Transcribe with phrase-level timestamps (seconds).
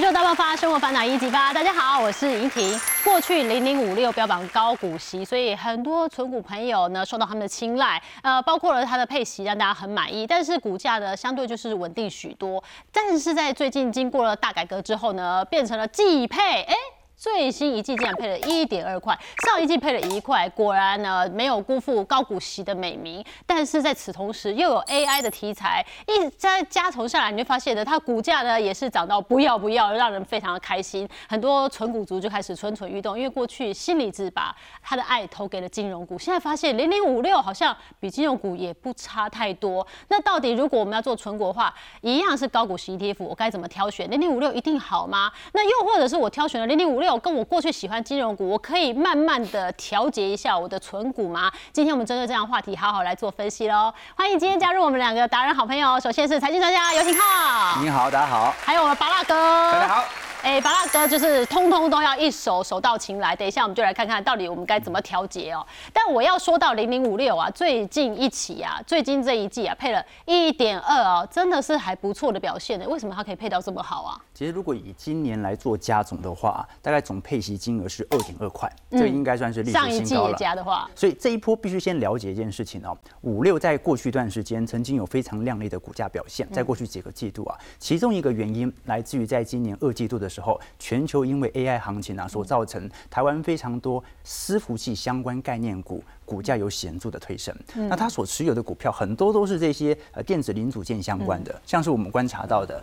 [0.00, 1.52] 宇宙大爆发，生活烦恼一级发。
[1.52, 2.80] 大家好，我是莹婷。
[3.04, 12.64] 过去零零五六标榜高股息，所以很多存股朋友呢受到他们的青睐，呃，包括了它的配息让大家很满意，但是股价呢相对就是稳定许多。
[12.90, 16.74] 但是在最近经过了大改革之后呢，变成了季配，哎。
[17.20, 19.14] 最新一季竟然配了一点二块，
[19.46, 23.22] 上一季配了一块，果然呢没有辜负高股息的美名。
[23.44, 31.06] 但是在此同时，又有 AI 的题材一再加重下来，你就发现呢，它股价呢也是涨到不要不要，让人非常的开心。
[31.28, 39.86] 很多纯股族就开始蠢蠢欲动，因为过去心理只把他的爱投给了金融股，现在发现零零五六好像比金融股也不差太多。
[40.08, 44.10] 那到底如果我们要做纯股的话，一样是高股息 ETF，我该怎么挑选？
[44.10, 45.30] 零零五六一定好吗？
[45.52, 47.09] 那又或者是我挑选了零零五六？
[47.18, 51.50] 跟我过去喜欢金融股，我可以慢慢的调节一下我的存股吗？
[51.72, 53.92] 今天我们针对这样话题，好好来做分析喽。
[54.16, 58.54] 欢迎今天加入我们两个达人好朋友，首先是财经专家尤廷浩，你好，大家好。
[58.64, 60.04] 还有我们巴大哥，大家好。
[60.42, 63.36] 哎，巴拉哥就是通通都要一手手到擒来。
[63.36, 65.64] 等一下我们就来看看到底我们该怎么调节哦。
[65.92, 72.88] 但我要说到零零五六啊，最近一起啊，最近这一季啊，配了一点二哦，真的是还不错的表现呢。
[72.88, 74.18] 为什么它可以配到这么好啊？
[74.32, 79.90] 其实如果以今年来做加总的话，大概总配息金额是二点二块，这应该算是历史新高了。
[79.90, 82.96] 上一季也加的话，所以这一波必须先了解一件事情哦。
[83.20, 97.54] 五六在过去一段时间曾经有非常亮丽的股价表现，在过去几个季度啊，其中一个原因来自于在今年二季度的时候，全球因为 AI 行情啊，所造成台湾非常多伺服器相关概念股股价有显著的推升。
[97.74, 102.80] 那它所持有的股票很多都是这些呃电子零组件相关的，像是我们观察到的。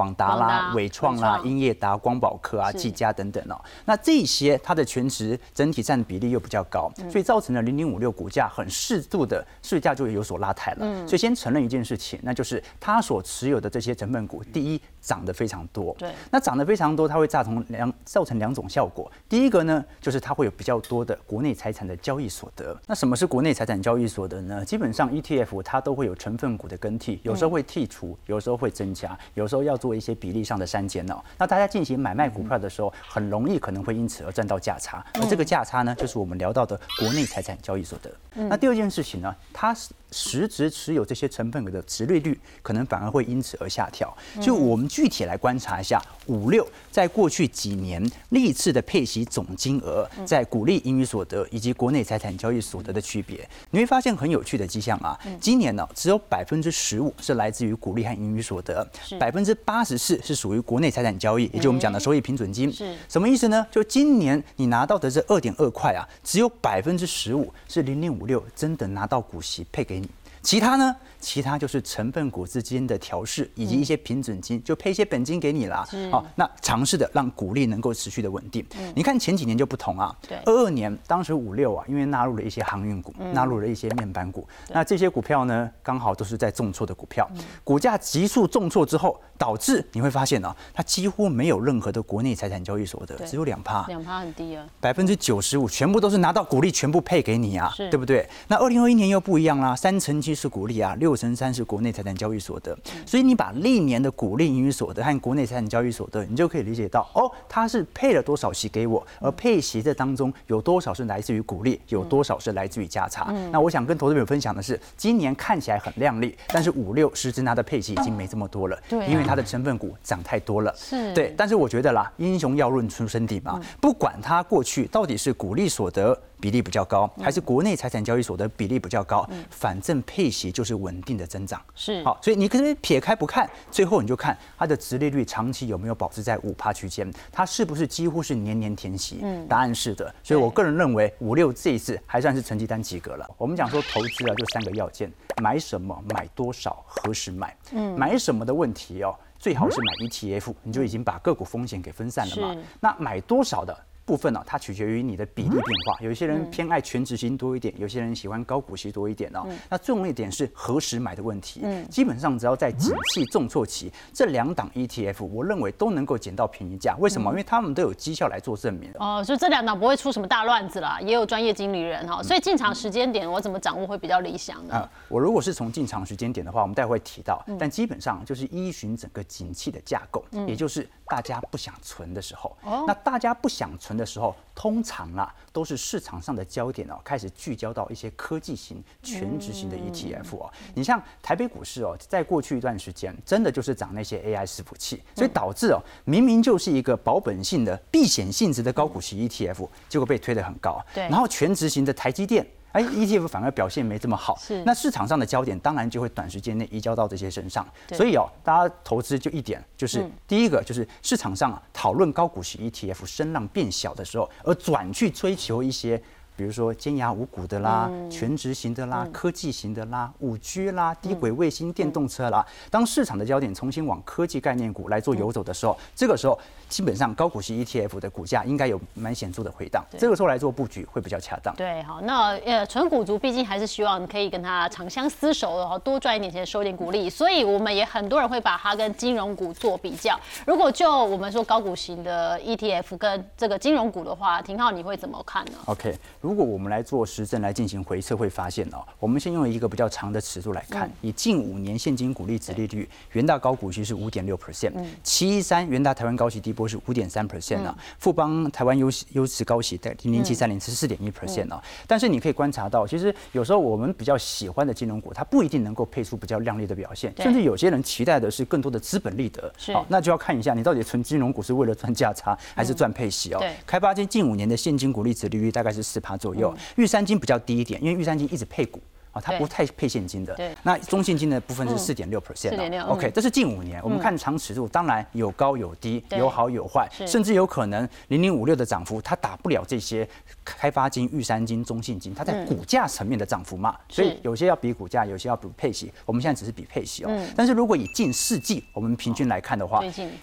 [0.00, 11.06] 广达啦、伟创啦、英业达、光宝科啊、技嘉等等哦，那这些它的全值整体占比例又比较高，所以造成了零零五六股价很适度的市价就有所拉抬了。
[11.06, 15.94] 所以先承认一件事情，那就是它所持有的这些成分股，第一涨得非常多。
[15.98, 19.12] 对，那涨得非常多，它会造成两造成两种效果。
[19.28, 22.74] 第一个呢，就是它会有比较多的国内财产的交易所得。
[22.86, 24.64] 那什么是国内财产交易所得呢？
[24.64, 29.89] 基本上 ETF 它都会有成分股的更替，有时候会剔除，有时候会增加，有时候要做。
[29.90, 38.08] 做一些比例上的删减哦，那大家进行买卖股票的时候，很容易可能会因此而赚到价差，而这个价差呢，就是我们聊到的国内财产交易所得。
[38.48, 39.90] 那第二件事情呢，它是。
[40.10, 55.16] 实质持有这些成分股的值利率可能反而会因此而下调，所以我们具体来观察一下五六在过去几年历次的配息总金额，在股利盈余所得以及国内财产交易所得的区别，你会发现很有趣的迹象啊。
[55.40, 58.84] 今年呢，只有百分之十五是来自于股利和盈余所得，
[59.20, 62.72] 百分之八十四是属于国内财产交易，也就我们讲的收益平准金。
[62.72, 63.64] 是什么意思呢？
[63.70, 69.99] 就今年你拿到的这二点二块啊，只有百分之十五是零零五六真的拿到股息配给。
[70.42, 70.96] 其他呢？
[71.20, 75.86] 其他就是成分股之间的调试，以及一些平准金，就配一些本金给你啦。
[76.10, 78.64] 好，那尝试的让股利能够持续的稳定。
[78.94, 80.16] 你看前几年就不同啊。
[80.26, 80.38] 对。
[80.46, 87.28] 二二年当时五六啊，因为纳入了一些航运股，纳入了一些面板股，那这些股票呢，刚好都是在重挫的股票，
[87.62, 93.84] 股价急速重挫之后，导致你会发现啊，它几乎没有任何的国内财产交易所得，只有两趴。
[93.88, 94.66] 两趴很低啊。
[94.80, 98.26] 百分之九十五全部都是拿到股利，全部配给你啊，对不对？
[98.48, 100.40] 那二零二一年又不一样啦，三成七。
[100.40, 102.74] 是股利啊，六成三是国内财产交易所得，
[103.04, 113.30] 所以你把历年的股利盈余所得和国内财产交易所得，你就可以理解到，哦，它是配了多少息给我，而配息这当中有多少是来自于股利，有多少是来自于价差。
[113.52, 121.34] 那我想跟投资朋友分享的是，今年看起来很亮丽，但是五六实质拿的配息已经没这么多了，对，因为它的成分股涨太多了，是对。
[121.36, 126.18] 但是我觉得啦，英雄要论出身体嘛，不管它过去到底是股利所得。
[126.40, 129.28] 比例比较高，还是国内财产交易所的比例比较高？
[129.50, 139.20] 反正配息就是稳定的增长，是好，所以你可以撇开不看，最后你就看它的殖利率长期有没有保持在五趴区间，它是不是几乎是年年填息？
[139.22, 143.28] 嗯，答案是的，所以我个人认为五六这一次还算是成绩单及格了。
[143.36, 145.12] 我们讲说投资啊，就三个要件：
[145.42, 147.54] 买什么、买多少、何时买。
[147.72, 152.56] 嗯，买什么的问题哦，最好是买 ETF，你就已经把个股风险给分散了嘛。
[152.80, 153.76] 那买多少的？
[154.10, 155.96] 部分呢，它取决于你的比例变化。
[156.00, 159.46] 有一些人偏爱全值型多一点，有些人喜欢高股息多一点哦。
[159.68, 161.60] 那重要一点是何时买的问题。
[161.62, 166.96] 嗯，基本上只要在景气重挫期，这两档 ETF 我认为都能够捡到便宜价。
[166.98, 167.30] 为什么？
[167.30, 168.90] 因为他们都有绩效来做证明。
[168.98, 172.20] 哦，所以这两档不会出什么大乱子啦，也有专业经理人哈。
[172.20, 174.90] 所以进场时间点我怎么掌握会比较理想呢？
[175.06, 177.40] 我如果是从进场时间点的话，我们待会提到。
[177.60, 182.56] 但基本上就是依循整个景气的架构，也就是大家不想存的时候。
[182.64, 183.99] 哦，那大家不想存。
[184.00, 190.50] 的时候，通常啊都是市场上的焦点哦开始聚焦到一些科技型、全职型的 ETF 哦。
[190.74, 200.82] 你像台北股市哦，在过去一段时间，真的就是涨那些 AI 伺服器，所以导致哦明明就是一个保本性的避险性质的高股息 ETF，结果被推得很高。
[200.94, 202.46] 对然后全职型的台积电。
[202.72, 216.02] 哎，ETF 反而表现没这么好，是那市场上的焦点当然就会短时间内移交到这些身上，对所以哦，大家投资就一点，就是嗯第一个就是市场上啊讨论高股息 ETF 声浪变小的时候，而转去追求一些。
[216.40, 231.54] 比如说尖牙五股的啦、嗯全职型的啦、科技型的啦、五 G 啦、低轨卫嗯星、电动车啦，当市场的焦点重新往科技概念股来做游走的时候，这个时候基本上高股息 ETF 的股价应该有蛮显著的回荡，这个时候来做布局会比较恰当。
[231.56, 240.18] 对，好，那呃，纯股族毕竟还是希望可以跟他长相厮守的，哈，多赚一点钱，收一点股利，所以我们也很多人会把它跟金融股做比较。
[240.46, 245.94] 如果就我们说高股型的 ETF 跟这个金融股的话，廷浩你会怎么看呢？OK，
[246.30, 254.72] 如果我们来做实证来进行回测，会发现哦，我们先用一个比较长的尺度来看，以近五年现金股利值利率，元大高股息是五点六 percent，
[255.02, 261.60] 七一三元大台湾高息低波是五点三 percent 啊，富邦台湾优优质高息在零零七三零是四点一 percent 啊。
[261.88, 269.52] 但是你可以观察到，其实有时候我们比较喜欢的金融股，它不一定能够配出比较亮丽的表现，甚至有些人期待的是更多的资本利得。
[269.58, 269.74] 是。
[269.74, 273.40] 好，那就要看一下你到底存金融股是为了赚价差，还是赚配息哦。
[273.40, 273.52] 对。
[273.66, 278.80] 开发金近五年的现金股利值利率大概是四趴左右，玉山金比较低一点，因为玉山金一直配股。
[279.20, 280.54] 啊，它不太配现金的对。
[280.62, 290.08] 那中现金的部分是四点六 percent 4.6嗯 OK，这是近五年，我们看长尺度，当然有高有低，有好有坏，甚至有可能零零五六的涨幅它打不了这些
[290.44, 293.76] 开发金、玉山金、中信金，它在股价层面的涨幅嘛。
[293.88, 295.92] 所以有些要比股价，有些要比配息。
[296.06, 297.28] 我们现在只是比配息哦嗯。
[297.36, 299.82] 但是如果以近四季我们平均来看的话，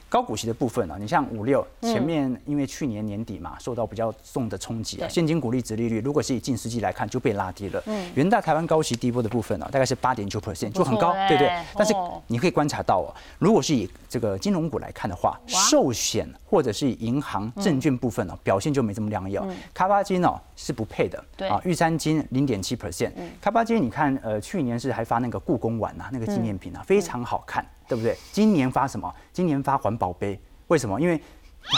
[0.10, 7.84] 高股息的部分啊，你像五六前面因为去年年底嘛，受到比较重的冲击啊，现金股利值利率如果是以近四季来看就被拉低了。
[7.86, 11.52] 嗯元大台湾高息低波的部分啊，大概是八点九 percent，就很高不错，对对。
[11.76, 19.48] 但是哦你可以观察到哦，如果是以这个金融股来看的话，寿险或者是银行、证券部分呢，表现就没这么亮丽哦。
[19.74, 23.12] 开发金哦是不配的，对啊，玉山金零点七 percent，
[23.42, 28.18] 卡巴金你看呃去年是还发那个故宫碗啊，那个纪念品啊，非常好看，对不对？
[28.32, 29.14] 今年发什么？
[29.34, 31.00] 今年发环保杯，为什么？
[31.00, 31.22] 因为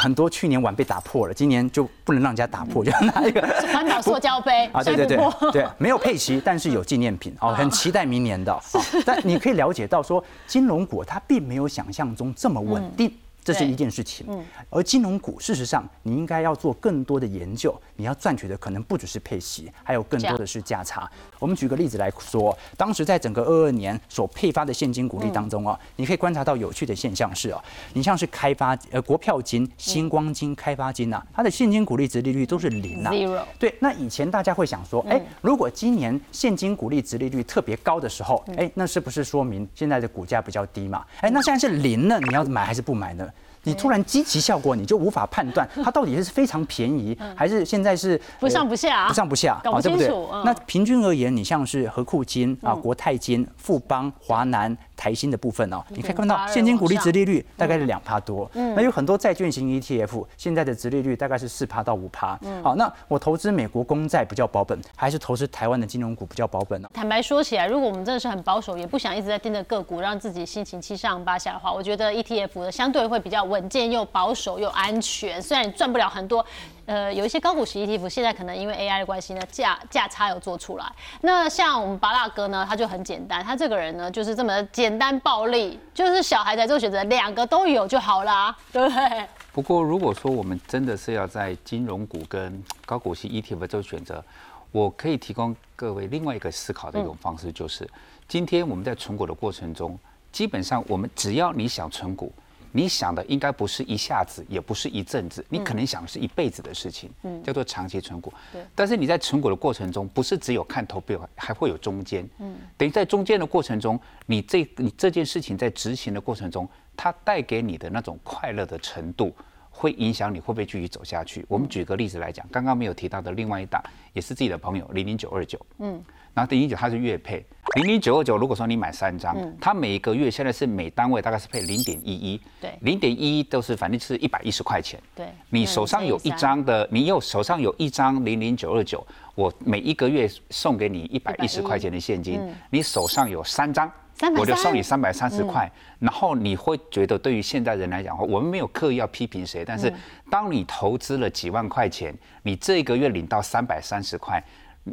[0.02, 3.42] 很多去年碗被打破了，今年就不能让人家打破，就 拿一个
[3.74, 5.18] 环保塑胶杯啊，对对对
[5.52, 8.54] 对，没有配息，但是有纪念品哦，很期待明年的。
[8.54, 8.62] 哦
[9.06, 13.12] 但你可以了解到说，金融股它并没有想象中这么稳定。
[13.51, 14.28] 这是一件事情，
[14.69, 21.10] 而金融股事实上，你应该要做更多的研究，你要赚取的可能不只是配息，还有更多的是价差。
[21.40, 27.60] 我们举个例子来说，当时在整个二二年所配发的现金股利当中啊，你可以观察到有趣的现象是啊，
[27.94, 33.42] 你像是开发呃国票金、星光金、开发金啊，它的现金股利值利率都是零啊，Zero。
[33.57, 41.04] 对，那以前大家会想说，哎、如果今年现金股利值利率特别高的时候，哎、那是不是说明现在的股价比较低嘛？
[41.22, 43.28] 哎，那现在是零呢，你要买还是不买呢？
[43.64, 50.44] 你突然积极效果，你就无法判断它到底是非常便宜，还是现在是不上不下不上不下，搞不啊对不对清楚嗯？
[50.46, 58.51] 那平均而言，你像是和库金啊、国泰金、富邦、华南、台新的部分哦，你可以看到现金股利值利率大概是两趴多。
[58.75, 62.38] 那有很多债券型 ETF，现在的值利率大概是四趴到五趴。
[62.62, 66.90] 好，那我投资美国公债比较保本，还是投资台湾的金融股比较保本呢？
[66.94, 75.42] 坦白说起来，如果我们真的是很保守，也不想一直在盯着个股，让自己心情七上八下的话，我觉得 ETF 的相对会比较稳健又保守又安全。
[75.42, 76.45] 虽然你赚不了很多，
[76.90, 80.92] 呃，有一些高股息 ETF 现在可能因为 AI 的关系呢，价价差有做出来。
[81.22, 89.28] 那像我们巴拉哥呢，他就很简单，他这个人呢就是这么简单暴力，就是小孩才做选择，两个都有就好啦， 对不对？
[89.52, 94.24] 不过，如果说我们真的是要在金融股跟高股息 ETF 做选择，
[94.72, 97.88] 我可以提供各位另外一个思考的一种方式，就是、
[98.28, 99.96] 今天我们在存股的过程中，
[100.31, 102.31] 基本上我们只要你想存股，
[102.71, 107.09] 你想的应该不是一下子，也不是一阵子，你可能想的是一辈子的事情，
[107.44, 108.33] 叫做长期存股。
[108.52, 112.28] 对但是你在存股的过程中，不是只有看头标，还会有中间。
[112.40, 119.33] 嗯，等于在中间的过程中，你这你这件事情在执行的过程中，它带给你的那种快乐的程度。
[119.71, 121.45] 会影响你会不会继续走下去。
[121.47, 127.45] 我们举个例子来讲，刚刚没有提到的另外一档，也是自己的朋友零零九二九，嗯，然后零零九它是月配，
[127.76, 132.73] 零零九二九如果说你买三张，它每一个月现在是每单位大概是配零点一一，对。
[132.81, 143.92] 零点一一都是反正是一百一十块钱，对你手上有一张的，你有手上有一张零零九二九，我每一个月送给你一百一十块钱的现金，你手上有三张。
[144.35, 149.94] 我就送你三百三十块，然后你会觉得对于现代人来讲的话，我们没有刻意要批评谁，但是
[150.30, 154.44] 当你投资了几万块钱，你这一个月领到三百三十块，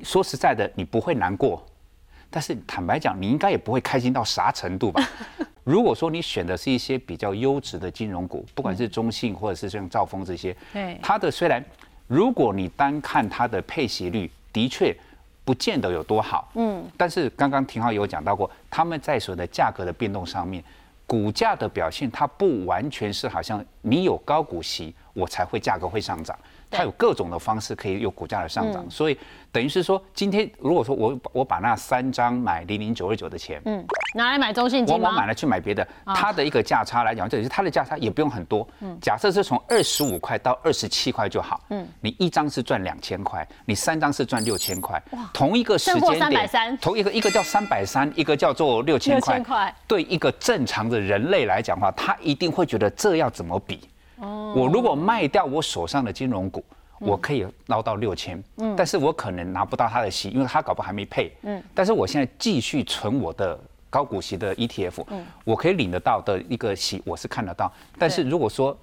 [0.04, 1.66] 说实在的，你不会难过，
[2.36, 5.02] 但是坦白讲，你应该也不会开心到啥程度吧？
[5.64, 11.00] 如果说你选的是一些比较优质的金融股，不管是中信或者是像兆丰这些，对。
[11.02, 11.64] 它的虽然
[12.06, 14.94] 如果你单看它的配息率，的确
[15.46, 20.62] 不见得有多好，嗯，但是刚刚廷浩有讲到过，他们在所谓的价格的变动上面，
[21.06, 26.38] 股价的表现，它不完全是好像你有高股息，我才会价格会上涨。
[26.68, 29.16] 它有各种的方式可以有股价的上涨，所以
[29.52, 35.00] 等于是说，今天如果说我我把那三张买零零九二九的钱，嗯，拿来买中信我金？
[35.00, 38.66] 我买了去买别的，它的一个价差来讲，这也是它的价差也不用很多。
[38.80, 41.60] 嗯假设是从二十五块到二十七块就好。
[41.70, 45.00] 嗯，你一张是赚两千块，你三张是赚六千块。
[45.32, 49.74] 同一个时间点同一个一个叫三百三，一个叫做六千块6000块。
[49.86, 53.88] 对一个正常的人类来讲的话，他一定会觉得这要怎么比？
[54.18, 56.64] 我如果卖掉我手上的金融股，
[56.98, 58.74] 我可以捞到六千，嗯。
[58.76, 61.32] 但是我可能拿不到他的息，因为他搞不好还没配。
[61.42, 61.62] 嗯。
[61.74, 63.58] 但是我现在继续存我的
[63.90, 67.70] 高股息的 ETF，嗯我可以领得到的一个息，我是看得到。
[67.98, 68.76] 但是如果说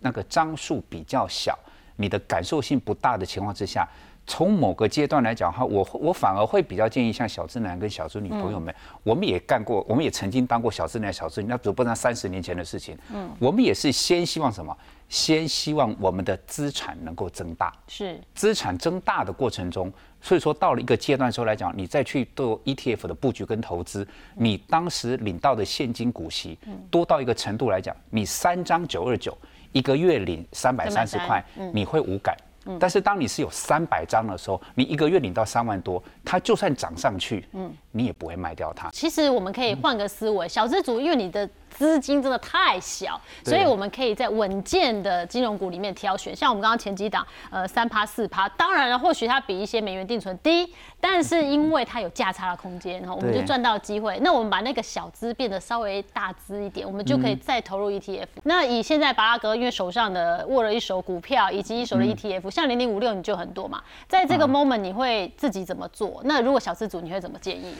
[0.00, 1.56] 那个张数比较小，
[1.96, 3.88] 你的感受性不大的情况之下，
[4.26, 12.96] 从某个阶段来讲的话，我我反而会比较建议像小资男跟小资女朋友们，我们也干过，我们也曾经当过小资男、小资女，那只不过那三十年前的事情。
[13.12, 14.76] 嗯，我们也是先希望什么？
[15.08, 17.70] 先希望我们的资产能够增大。
[17.88, 26.58] 是资产增大的过程中，所以说到了一个阶段的时候来讲，你再去做 ETF 的布局跟投资，你当时领到的现金股息
[26.90, 29.36] 多到一个程度来讲，你三张九二九
[29.72, 32.34] 一个月领三百三十块，你会无感。
[32.78, 38.90] 但是当你是有三百张的时候，你一个月领到三万多，它就算涨上去，嗯你也不会卖掉它。
[38.90, 41.48] 其实我们可以换个思维，小资族因为你的
[41.82, 46.34] 资金真的太小，所以我们可以在稳健的金融股里面挑选。
[46.34, 54.16] 像我们刚刚前几档，呃，三趴四趴，当然了，或许它比一些美元定存低，但是因为它有价差的空间，然后我们就对赚到机会。
[54.22, 58.28] 那我们把那个小资变得稍微大资一点，我们就可以再投入 ETF。
[58.44, 66.20] 那以现在巴拉格因为手上的握了一手股票以及一手的 ETF，、像零零五六你就很多嘛，在这个 moment 你会自己怎么做？
[66.24, 67.74] 那如果小资主你会怎么建议？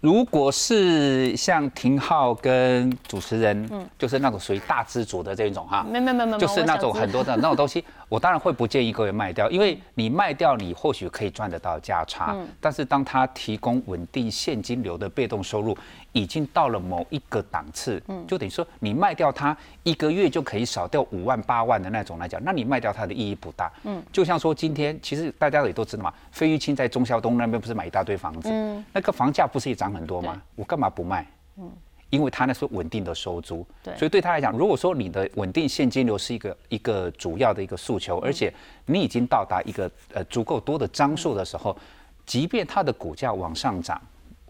[0.00, 15.76] 如果是像廷浩跟主持人，就是那种属于大资主的这种哈，没没没没，就是那种很多的那种东西，我当然会不建议各位卖掉，因为你卖掉，你或许可以赚得到价差，但是当他提供稳定现金流的被动收入，
[16.12, 23.72] 已经到了某一个档次，就等于说你卖掉它一个月就可以少掉五万八万的那种来讲，那你卖掉它的意义不大。
[23.84, 28.50] 嗯，就像说今天其实大家也都知道嘛，费玉清在中孝东那边不是买一大堆房子，
[28.92, 30.40] 那个房价不是也涨很多吗？
[30.56, 31.26] 我干嘛不卖？
[32.10, 33.96] 因为他那是稳定的收租，对。
[33.96, 38.52] 所以对他来讲，如果说你的稳定现金流是一个一个主要的一个诉求，而且
[38.86, 41.76] 你已经到达一个呃足够多的张数的时候，
[42.26, 44.00] 即便它的股价往上涨，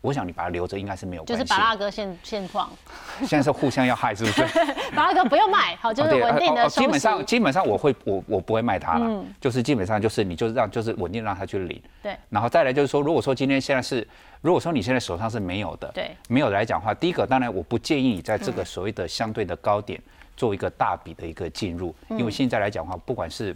[0.01, 1.55] 我想你把它留着应该是没有就是关系。
[1.55, 2.71] 巴拉哥现现况，
[3.21, 4.43] 现在是互相要害，是不是？
[4.97, 6.69] 巴拉哥不要卖，好，就是稳定的。
[6.69, 12.17] 基本上基本上我会我我不会卖它了，就是基本上就是你就是让就是稳定让它去领，对。
[12.29, 14.07] 然后再来就是说，如果说今天现在是，
[14.41, 16.11] 如果说你现在手上是没有的，对。
[16.29, 20.01] 没有来讲的话，第一个当然我不建议你在这个所谓的相对的高点
[20.37, 23.55] 做一个大笔的一个进入，因为现在来讲的话，不管是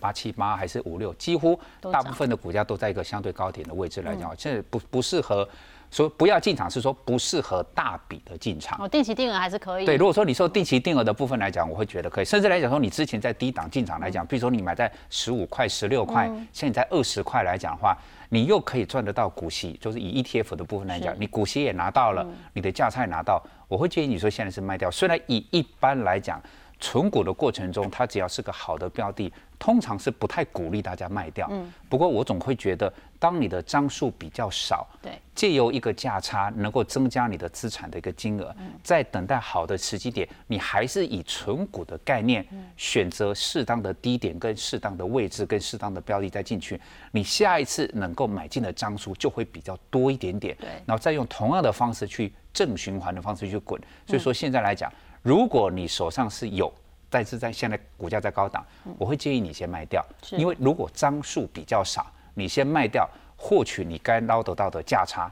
[0.00, 1.58] 八七八还是五六，几乎
[1.92, 5.48] 大部分的股价都在一个相对高点的位置来讲，现在不不适合
[5.90, 8.78] 说不要进场，是说不适合大笔的进场。
[8.80, 9.84] 哦，定期定额还是可以。
[9.84, 17.96] 对，如果说你说定期定额的部分来讲，我会觉得可以，甚至来讲说你之前在低档进场来讲，比如说你买在十五块、十六块，现在在二十块来讲的话，
[18.28, 24.88] 你又可以赚得到股息，就是以 ETF 的部分来讲，你股息也拿到了，你的价差也拿到，我会建议你说现在是卖掉。
[24.90, 26.40] 虽然以一般来讲，
[26.80, 31.46] 存股的过程中，它只要是个好的标的，通常是不太鼓励大家卖掉。
[31.50, 31.72] 嗯。
[31.88, 35.12] 不过我总会觉得，当你的张数比较少，对。
[35.34, 42.46] 借由一个价差能够增加你的资产的一个金额，在等待好的时机点，你还是以存股的概念，
[42.76, 46.78] 选择适当的低点、跟适当的位置、跟适当的标的再进去，
[47.10, 50.68] 你下一次能够买进的张数就会比较多一点点，对。
[50.84, 53.80] 然后再用同样的方式去正循环的方式去滚。
[54.06, 54.92] 所以说现在来讲，
[55.22, 56.72] 如果你手上是有，
[57.08, 58.64] 但是在现在股价在高档，
[58.98, 65.30] 我会建议你先卖掉，因为如果张数比较少，你先卖掉，获取你该捞得到的价差。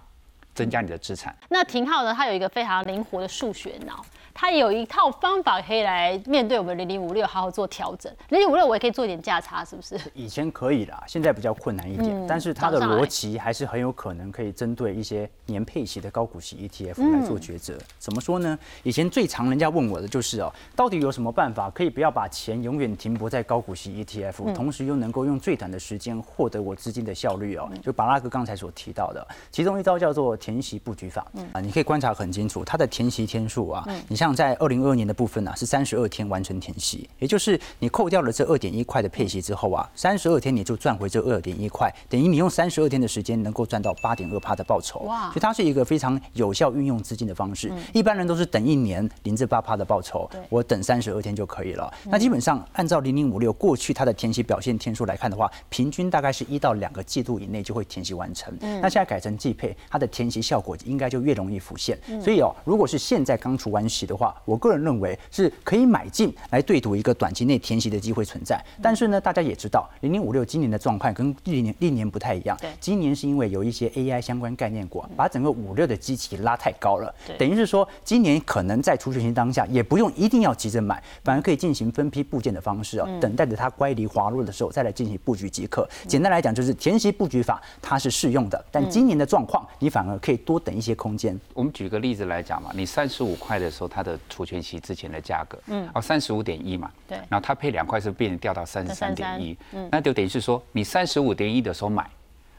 [0.55, 1.33] 增加你的资产。
[1.49, 4.05] 那廷浩呢，他有一个非常灵活的数学脑。
[4.41, 8.11] 它有一套方法可以来面对我们零零五六，好好做调整。
[8.29, 9.99] 零零五六我也可以做一点价差，是不是？
[10.15, 12.25] 以前可以啦，现在比较困难一点。
[12.29, 17.77] 但是它的逻辑还是很有可能可以针对一些年配息的高股息 ETF 来做抉择。
[17.99, 18.57] 怎么说呢？
[18.85, 27.69] 以前最常人家问我的就是哦，到底有什么办法可以不要把钱永远停泊在高股息 ETF，同时又能够用最短的时间获得我资金的效率哦？
[27.83, 34.28] 就巴拉哥刚才所提到的，其中一招叫做填息布局法啊，你可以观察很清楚，它的填息天数啊，你像。
[34.35, 45.01] 在二零二二年的部分呢，是三十二天完成填息，也就是你扣掉了这二点一块的配息之后啊，三十二天你就赚回这二点一块，等于你用三十二天的时间能够赚到八点二趴的报酬。
[45.01, 45.29] 哇！
[45.29, 47.73] 所以它是一个非常有效运用资金的方式。
[47.93, 51.93] 一般人都是等一年零至八趴的报酬，我等三十二天就可以了。
[52.07, 58.57] 那基本上按照零零五六过去它的填息表现天数来看的话，平均大概是一到两个季度以内就会填息完成。
[58.61, 61.99] 那现在改成季配，它的填息效果应该就越容易浮现。
[62.23, 68.61] 所以哦，如果是现在刚除完息的话，我个人认为是可以买进来对赌一个短期内填息的机会存在。
[68.83, 72.57] 但是呢，大家也知道，零零五六今年的状况跟历年历年不太一样。
[72.61, 77.15] 对，今年是因为有一些 AI 相关概念股把整个五六的基期拉太高了。
[77.39, 85.89] 等于是说今年可能在除权型当下，也不用一定要急着买，反而可以进行分批部件的方式啊，等待着它乖离滑落的时候再来进行布局即可。
[86.07, 91.39] 简单来讲，就是填息布局法它是适用的，但今年的状况你反而可以多等一些空间。
[91.55, 102.09] 我们举个例子来讲嘛，你三十五块的时候，它的除权息之前的价格，嗯，哦，三十五点一嘛，对，然后它配两块是变成掉到三十三点一，嗯，那就等于是说，你三十五点一的时候买，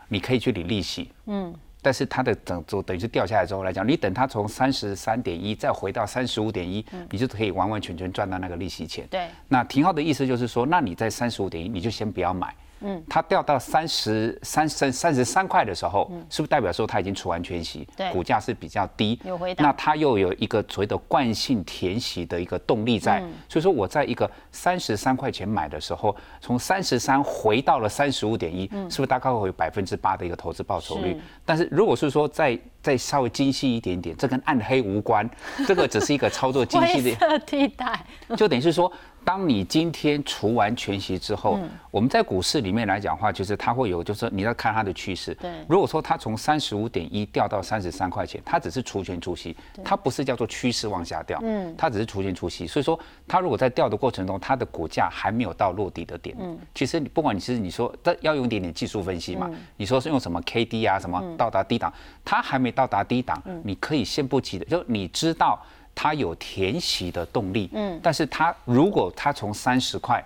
[0.08, 9.28] 你可以去领利息，嗯，但是它的等就等于是掉下来之后来讲，你等它从三十三点一再回到三十五点一，你就可以完完全全赚到那个利息钱，对。
[9.48, 12.54] 那廷浩的意思就是说，那你在三十五点一，你就先不要买。
[12.82, 17.88] 嗯，它掉到三十三三三十三块的时候，是不是代表说它已经除完全息？
[17.96, 19.20] 对，股价是比较低。
[19.26, 19.64] 有回答。
[19.64, 31.20] 那它又有一个所谓的惯性填息的一个动力在，所以说我在一个三十三块钱买的时候，从三十三回到了三十五点一，是不是大概会有百分之八的一个投资报酬率？
[31.46, 35.30] 但是如果是说再再稍微精细一点点，这跟暗黑无关，
[35.68, 38.06] 这个只是一个操作精细的替代，
[38.38, 38.92] 就等于是说。
[39.24, 41.60] 当你今天除完全息之后，
[41.92, 45.34] 我们在股市里面来讲话，就是它会有，就是你要看它的趋势。
[45.36, 52.66] 对，如果说它从三十五点一掉到三十三块钱，它只是除权除息，它不是叫做趋势往下掉，嗯，它只是除权除息。
[52.66, 61.94] 所以说，它如果在掉的过程中，它的股价还没有到落底的点，嗯，其实你不管你是你说，但要用一点点技术分析嘛，你说是用什么 K D 啊，什么到达低档，
[62.26, 65.60] 它还没到达低档，你可以先不急的，就你知道。
[66.02, 70.24] 它有填息的动力，嗯，但是它如果它从三十块，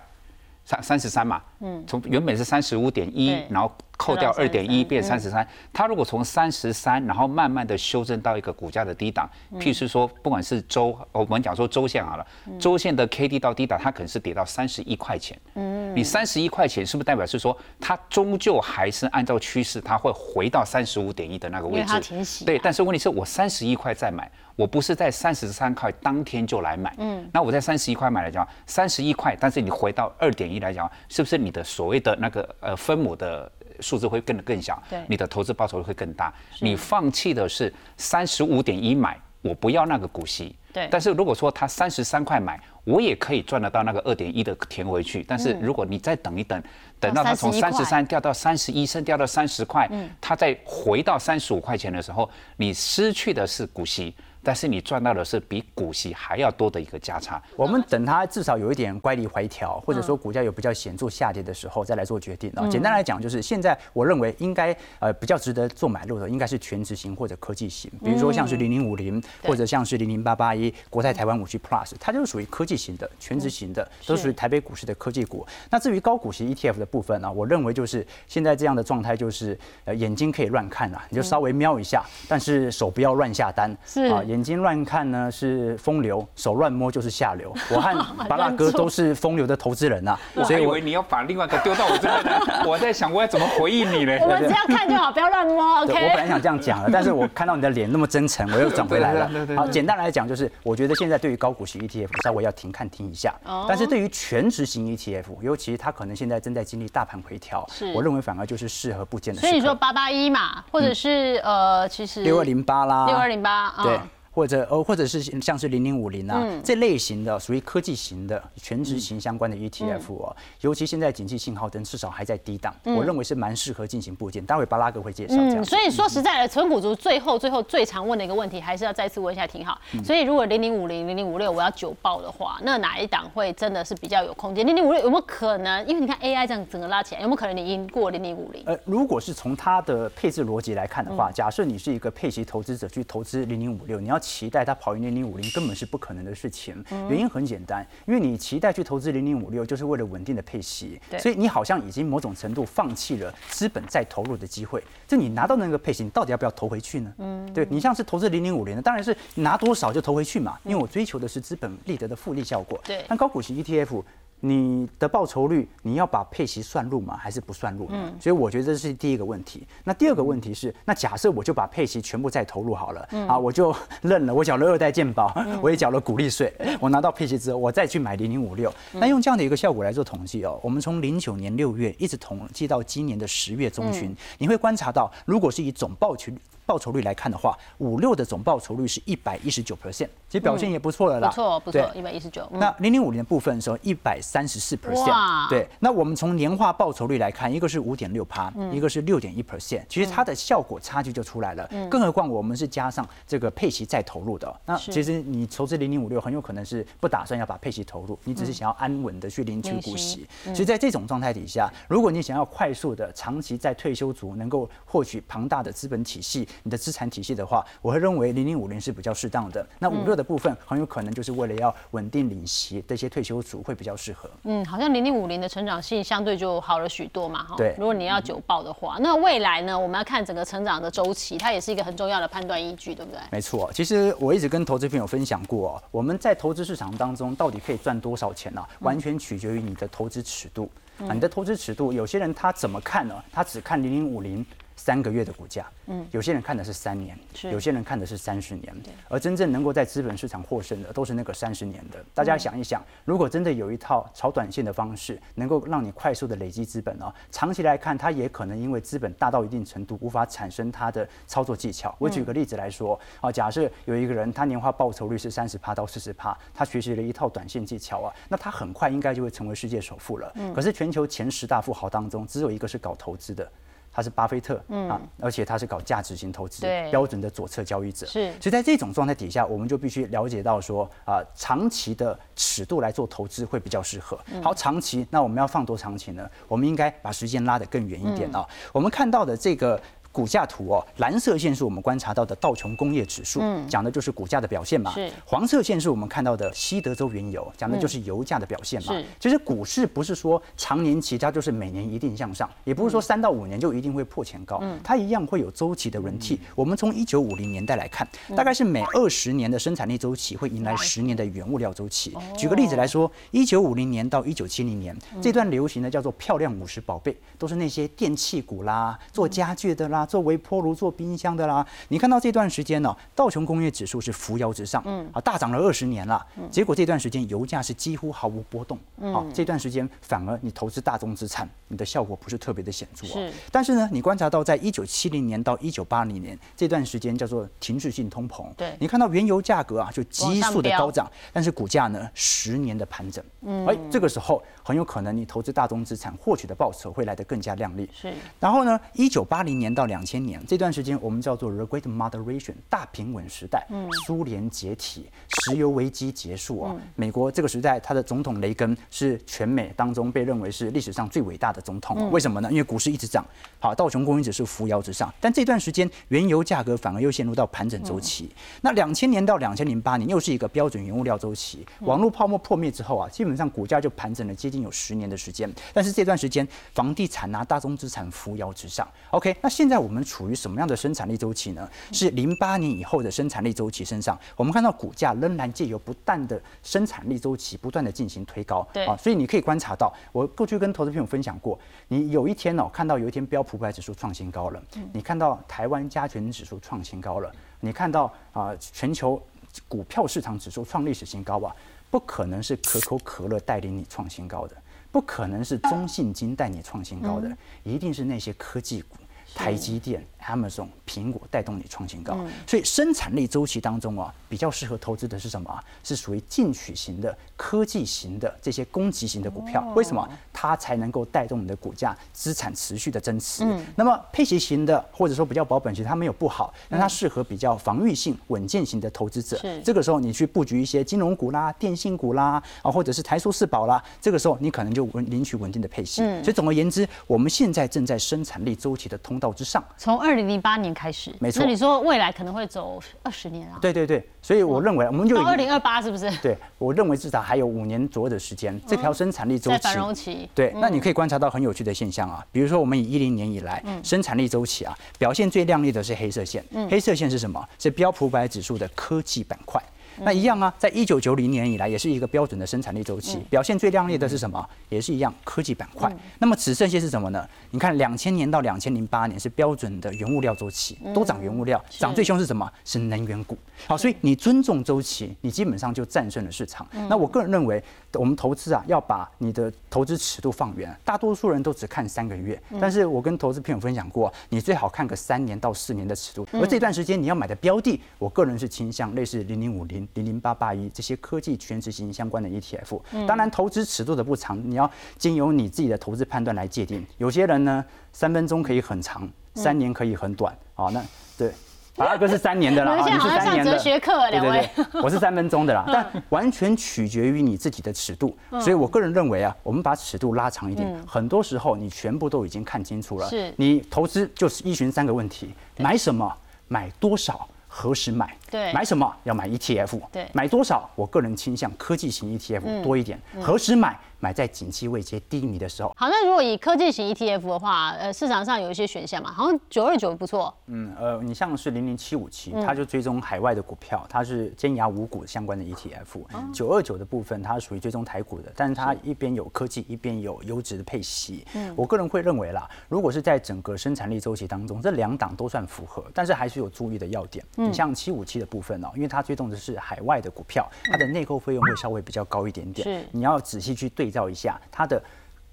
[0.64, 3.68] 三三十三嘛，嗯，从原本是三十五点一，然后。
[3.96, 12.26] 扣掉二点一变三十三，它如果从三十三，然后慢慢的修正到一个股价的低档，譬如说不管是周，我们讲说周线好了，
[12.58, 15.38] 周线的 K D 到低档，它可能是跌到三十一块钱。
[15.54, 22.44] 嗯，你三十一块钱是不是代表是说它终究还是按照趋势，它会回到三十五点一的那个位置？
[22.44, 26.94] 对，但是问题是我三十一块再买，我不是在三十三块当天就来买。
[26.98, 33.50] 嗯，那我在三十一块买来讲，三十一块，但是你回到二点一来讲，是不是你的所谓的那个呃分母的？
[33.80, 36.32] 数字会更的更小，对，你的投资报酬率会更大。
[36.60, 40.86] 你放弃的是三十五点一买，我不要那个股息，对。
[40.92, 45.24] 但是如果说他三十三块买，我也可以赚得到那个二点一的填回去。
[45.24, 46.62] 但是如果你再等一等，
[47.00, 54.14] 等到它从三十三掉到三十一，甚至掉到三十块，嗯它再回到三十五块钱的时候，你失去的是股息。
[54.44, 57.42] 但是你赚到的是比股息还要多的一个价差。
[57.56, 62.50] 我们等它至少有一点乖离回调，或者说股价有比较显著下跌的时候，再来做决定。
[62.54, 67.90] 啊，简单来讲，就是现在我认为应该呃比较值得做买入的，应该是全值型或者科技型。
[68.04, 75.46] 比如说像是零零五零，或者像是零零八八一国泰台湾五 G Plus，它就是属于科技型的、全值型的，都属于台北股市的科技股。
[75.70, 83.74] 那至于高股息 ETF 的部分呢，我认为就是现在这样的状态，就是呃眼睛可以乱看啊，你就稍微瞄一下，但是手不要乱下单。
[83.86, 84.22] 是啊。
[84.34, 87.54] 眼睛乱看呢是风流，手乱摸就是下流。
[87.70, 92.64] 我和巴拉哥都是风流的投资人呐，所以以为你要把另外一个丢到我这边来。
[92.66, 94.18] 我在想我要怎么回应你呢？
[94.20, 95.82] 我们只要看就好，不要乱摸。
[95.82, 95.92] OK。
[95.92, 99.30] 我本来想这样讲的，但是我看到你的脸那么真诚，我又转回来了。
[99.56, 103.32] 好，简单来讲就是，我觉得现在对于高股息 ETF 稍微要停看听一下。
[103.44, 103.66] 哦。
[103.68, 107.92] 但是对于全值型 ETF，尤其它可能现在正在经历大盘回调，是。
[107.92, 109.40] 我认为反而就是适合部件的。
[109.40, 114.00] 所以你说八八一嘛，或者是呃，其实六二零八啦，六二零八，对。
[114.34, 124.44] 或者呃，或者是像是零零五零啊这类型的属于科技型的全职型相关的 ETF 哦，尤其现在景气信号灯至少还在低档，我认为是蛮适合进行部件。
[124.44, 125.64] 待会巴拉哥会介绍这样。
[125.64, 129.78] 所以说实在的，纯股族最后最后最常问的一个问题，还是要再次问一下挺好。
[130.04, 134.66] 所以如果零零五零零零五六我要九报的话，那哪一档会真的是比较有空间？
[134.66, 135.80] 零零五六有没有可能？
[135.86, 138.62] 因为你看 AI 这样整个拉起来，有没有可能你赢过零零五零？
[138.66, 145.04] 呃，如果是从它的配置逻辑来看的话，假设你是一个配息投资者去投资零零五六，你要期待它跑赢。
[145.04, 154.82] 零零五零根本是不可能的事情，原因很简单，因为你期待去投资零零五六，就是为了稳定的配息，所以你好像已经某种程度放弃了资本再投入的机会。
[155.06, 157.12] 就你拿到那个配息，你到底要不要投回去呢？
[157.18, 162.80] 嗯，对你像是投资零零五零的，当然是拿多少就投回去嘛，因为我追求的是资本利得的复利效果。
[162.82, 164.02] 对，但高股息 ETF。
[164.46, 167.16] 你的报酬率，你要把配息算入吗？
[167.16, 167.86] 还是不算入？
[167.88, 169.66] 嗯，所以我觉得这是第一个问题。
[169.84, 186.30] 那第二个问题是，那假设我就把配息全部再投入好了，啊，我就认了，我缴了二代健保，我也缴了股利税，我拿到配息之后，我再去买零零五六，那用这样的一个效果来做统计哦，我们从零九年六月一直统计到今年的十月中旬，你会观察到，如果是以总报酬
[186.66, 191.28] 报酬率来看的话，五六的总报酬率是一百一十九 percent，其实表现也不错了啦。
[191.28, 192.48] 不错不错，一百一十九。
[192.52, 195.48] 那零零五年的部分时候一百三十四 percent。
[195.48, 201.68] 对，那我们从年化报酬率来看，一个是五点六趴，一个是六点一 percent，其实它的效果差距就出来了。
[201.90, 204.60] 更何况我们是加上这个配息再投入的。
[204.64, 210.26] 那其实你投资零零五六很有可能是不打算要把配息投入，你只是想要安稳的去领取股息。
[210.44, 216.48] 所以在这种状态底下，如果你想要快速的长期在退休族能够获取庞大的资本体系。
[216.62, 219.66] 你的资产体系的话，我会认为零零五零是比较适当的。
[219.78, 224.30] 那五六的部分很有可能就是为了要稳定领息，这些退休族会比较适合。
[224.44, 227.44] 嗯，好像零零五零的成长性相对就好了许多嘛。
[227.44, 227.74] 哈，对。
[227.78, 229.78] 如果你要久报的话，那未来呢？
[229.78, 233.20] 我们要看整个成长的周期，它也是一个很重要的判断依据，对不对？
[233.30, 233.70] 没错。
[233.72, 238.64] 其实我一直跟投资朋友分享过，我们在投资市场当中到底可以赚多少钱呢？
[238.80, 240.70] 完全取决于你的投资尺度。
[241.00, 243.14] 啊，你的投资尺度，有些人他怎么看呢？
[243.32, 244.44] 他只看零零五零。
[244.76, 248.74] 三个月的股价，嗯，有些人看的是三年，有些人看的是三十年，
[249.08, 252.04] 而真正能够在资本市场获胜的，都是那个三十年的。
[252.12, 261.94] 大家想一想，如果真的有一套炒短线的方式，能够让你快速的累积资本哦，长期来看，它也可能因为资本大到一定程度，无法产生它的操作技巧。
[261.98, 270.32] 我举个例子来说，啊，假设有一个人，他年化报酬率是三十趴到四十趴，他学习了一套短线技巧啊，那他很快应该就会成为世界首富了。
[270.54, 273.48] 可是全球前十大富豪当中，只有一个是搞投资的。
[273.94, 278.04] 他是巴菲特，嗯啊，而且他是搞价值型投资，标准的左侧交易者。
[278.04, 284.18] 是，所以在这种状态底下，我们就必须了解到说，啊，长期的尺度来做投资会比较适合。
[284.42, 286.28] 好，长期，那我们要放多长期呢？
[286.48, 288.44] 我们应该把时间拉得更远一点啊。
[288.72, 289.80] 我们看到的这个。
[290.14, 294.92] 股价图哦，蓝色线是我们观察到的道琼工业指数，讲的就是股价的表现嘛。
[294.92, 295.10] 是。
[295.26, 298.92] 黄色线是我们看到的西德州原油，讲的就是油价的表现嘛。
[298.92, 299.04] 是。
[299.18, 306.38] 其实股市不是说常年期它就是每年一定向上，也不是说三到五年就一定会破前高，嗯它一样会有周期的轮替。
[306.54, 312.16] 我们从一九五零年代来看，大概是每二十年的生产力周期会迎来十年的原物料周期。
[312.38, 320.03] 举个例子来说，一九五零年到一九七零年这段流行的叫做漂亮五十宝贝，都是那些电器股啦、做家具的啦。
[320.04, 329.14] 做微波炉、做冰箱的啦，你看到这段时间呢，道琼工业指数是扶摇直上，嗯，啊，大涨了二十年了，结果这段时间油价是几乎毫无波动，嗯。
[329.14, 333.32] 啊，这段时间反而你投资大宗资产，你的效果不是特别的显著啊。
[333.52, 348.12] 但是呢，你观察到在一九七零年到一九八零年这段时间叫做停滞性通膨，对，你看到原油价格啊就急速的高涨，但是股价呢十年的盘整，嗯，哎，这个时候很有可能你投资大宗资产获取的报酬会来得更加亮丽，是。
[348.40, 353.66] 然后呢，一九八零年到两千年这段时间，我们叫做 The Great Moderation 大平稳时代。
[353.68, 355.10] 嗯，苏联解体，
[355.42, 356.74] 石油危机结束啊。
[356.94, 362.10] 美国这个时代，它的总统雷根是全美当中被认为是历史上最伟大的总统。
[362.10, 362.50] 为什么呢？
[362.50, 363.22] 因为股市一直涨，
[363.58, 365.12] 好，道琼工业指数扶摇直上。
[365.20, 368.30] 但这段时间，原油价格反而又陷入到盘整周期。
[368.62, 371.66] 那两千年到两千零八年，又是一个标准原物料周期。
[371.80, 375.52] 网络泡沫破灭之后啊，基本上股价就盘整了接近有十年的时间。
[375.72, 378.88] 但是这段时间，房地产啊，大宗资产扶摇直上。
[379.10, 381.68] OK，那现在我们处处于什么样的生产力周期呢？
[381.92, 388.66] 是零八年以后的生产力周期身上，我们看到股价仍然借由不断的生产力周期，不断的进行推高。
[388.72, 394.62] 对啊，所以你可以观察到，我过去跟投资朋友分享过，你有一天哦，看到有一天标普五百指数创新高了，
[394.94, 399.20] 你看到台湾加权指数创新高了，你看到啊全球
[399.68, 401.54] 股票市场指数创历史新高啊，
[401.90, 404.56] 不可能是可口可乐带领你创新高的，
[404.90, 407.30] 不可能是中信金带你创新高的，
[407.62, 408.96] 一定是那些科技股。
[409.34, 412.16] 台积电、Amazon、苹果带动你创新高。
[412.46, 415.62] 所以生产力周期当中啊，比较适合投资的是什么啊？
[415.82, 419.62] 是属于进取型的、科技型的这些攻击型的股票。
[419.74, 420.08] 为什么？
[420.32, 423.44] 它才能够带动你的股价资产持续的增持。
[423.76, 429.38] 那么配息型的，或者说比较保本型，它没有不好，但它适合比较防御性、稳健型的投资者。
[429.62, 436.02] 这个时候你去布局一些金融股啦、电信股啦，啊，或者是台塑四宝啦，这个时候你可能就稳领取稳定的配息。
[436.22, 439.62] 所以总而言之，我们现在正在生产力周期的通道之上。
[439.76, 441.42] 从二零零八年开始，没错。
[441.42, 443.58] 那你说未来可能会走二十年啊？
[443.60, 444.06] 对对对。
[444.22, 446.10] 所以我认为，我们就到二零二八是不是？
[446.22, 449.58] 对，我认为至少还有五年左右的时间，这条生产力周期。
[449.58, 450.28] 在繁荣期。
[450.34, 456.42] 对，那你可以观察到很有趣的现象啊，比如说我们以一零年以来生产力周期啊，表现最亮丽的是黑色线。
[456.70, 457.46] 黑色线是什么？
[457.58, 459.62] 是标普百指数的科技板块。
[460.02, 464.46] 那一样啊，在一九九零年以来，也是一个标准的生产力周期，表现最亮丽的是什么？
[464.68, 465.94] 也是一样，科技板块。
[466.18, 467.26] 那么只剩下是什么呢？
[467.50, 472.50] 你看，两千年到两千零八年是标准的原物料周期，都涨原物料，涨最凶是什么？
[472.64, 473.36] 是能源股。
[473.66, 476.66] 好，所以你尊重周期，你基本上就战胜了市场。
[476.88, 480.74] 那我个人认为，我们投资啊，要把你的投资尺度放远。
[480.84, 486.26] 大多数人都只看三个月，但是我跟投资朋友分享过，你最好看个三年到四年的尺度。
[486.32, 489.83] 而这段时间你要买的标的，我个人是倾向类似零零五零。
[489.94, 496.84] 零零八八一这些科技全值型相关的 ETF，当然投资尺度的不长，你要经由你自己的投资判断来界定。
[496.98, 500.36] 有些人呢，三分钟可以很长，三年可以很短。
[500.54, 500.82] 好，那
[501.18, 501.32] 对，
[501.76, 503.52] 二哥是三年的啦， 你是三年的。
[503.52, 504.48] 哲学课，两位，
[504.82, 508.16] 我是三分钟的啦，但完全取决于你自己的尺度。
[508.40, 513.08] 所以我个人认为啊，我们把尺度拉长一点，很多时候你全部都已经看清楚了。
[513.08, 516.12] 是，你投资就是依循三个问题：买什么，
[516.46, 517.28] 买多少。
[517.56, 518.12] 何时买？
[518.28, 519.80] 对，买什么要买 ETF？
[519.92, 520.68] 对，买多少？
[520.74, 523.00] 我个人倾向科技型 ETF 多一点。
[523.20, 523.78] 何时买？
[524.04, 525.74] 买在景气未接低迷的时候。
[525.78, 530.34] 好，那如果以科技型 ETF 的话，呃，市场上有一些选项嘛，好像九二九不错。
[530.48, 536.02] 嗯，呃，你像是零零七五七，它就追踪海外的股票，它是尖牙五股相关的 ETF。
[536.34, 541.26] 九二九的部分，它属于追踪台股的，但是它一边有科技，一边有优质的配息。
[541.32, 547.24] 嗯，我个人会认为啦，如果是在整个生产力周期当中，这两档都算符合，但是还是有注意的要点。
[547.36, 552.68] 你像七五七的部分哦，因为它追踪的是海外的股票，它的内购费用会稍微比较高一点点。
[552.68, 553.93] 是，你要仔细去对。
[553.94, 554.82] 绍一下它的。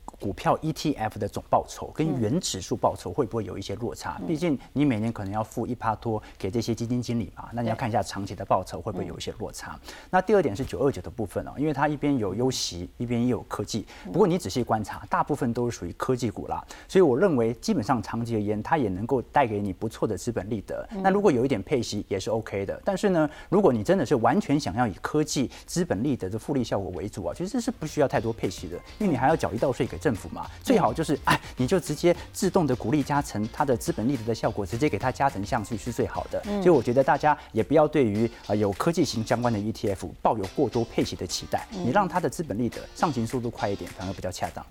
[0.06, 4.22] 股票 ETF 的总报酬跟原指数报酬会不会有一些落差？
[4.28, 9.80] 毕竟你每年可能要付一趴多给这些基金经理嘛，那你要看一下长期的报酬会不会有一些落差。
[10.10, 13.86] 那第二点是九二九的部分哦，因为它一边有优息，一边也有科技。
[14.12, 20.88] 不过你仔细观察，大部分都是属于科技股啦，所以我认为基本上长期而言，它也能够带给你不错的资本利得。
[21.02, 22.80] 那如果有一点配息也是 OK 的。
[22.86, 30.16] 但是呢，如果你真的是完全想要以科技资本利得的复利效果为主啊，其实是不需要太多配息的，因为你还要缴一道税给政。
[30.22, 36.40] 府嘛，最好就是哎，你就直接自动的鼓励加成，它的资本利得的效果直接给它加成上去是最好的。
[36.44, 44.64] 所以我觉得大家也不要对于呃有科技型相关的 ETF 抱有过多配息的期待，你让它的资本利得上行速度快一点，反而比较恰当。